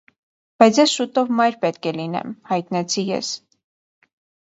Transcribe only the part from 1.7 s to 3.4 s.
է լինեմ,- հայտնեցի ես: